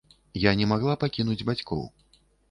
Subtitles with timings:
[0.43, 1.83] Я не магла пакінуць бацькоў.